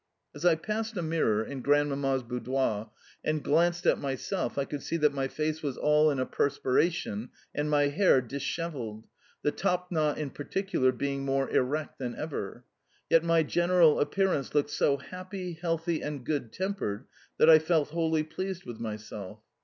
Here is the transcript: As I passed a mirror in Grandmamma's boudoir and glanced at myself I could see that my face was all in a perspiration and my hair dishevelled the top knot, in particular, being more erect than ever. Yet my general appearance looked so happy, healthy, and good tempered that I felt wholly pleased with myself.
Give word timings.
As 0.33 0.45
I 0.45 0.55
passed 0.55 0.97
a 0.97 1.03
mirror 1.03 1.43
in 1.45 1.61
Grandmamma's 1.61 2.23
boudoir 2.23 2.89
and 3.23 3.43
glanced 3.43 3.85
at 3.85 3.99
myself 3.99 4.57
I 4.57 4.65
could 4.65 4.81
see 4.81 4.97
that 4.97 5.13
my 5.13 5.27
face 5.27 5.61
was 5.61 5.77
all 5.77 6.09
in 6.09 6.17
a 6.17 6.25
perspiration 6.25 7.29
and 7.53 7.69
my 7.69 7.83
hair 7.89 8.19
dishevelled 8.19 9.05
the 9.43 9.51
top 9.51 9.91
knot, 9.91 10.17
in 10.17 10.31
particular, 10.31 10.91
being 10.91 11.23
more 11.23 11.51
erect 11.51 11.99
than 11.99 12.15
ever. 12.15 12.65
Yet 13.11 13.23
my 13.23 13.43
general 13.43 13.99
appearance 13.99 14.55
looked 14.55 14.71
so 14.71 14.97
happy, 14.97 15.53
healthy, 15.61 16.01
and 16.01 16.25
good 16.25 16.51
tempered 16.51 17.05
that 17.37 17.47
I 17.47 17.59
felt 17.59 17.89
wholly 17.89 18.23
pleased 18.23 18.65
with 18.65 18.79
myself. 18.79 19.41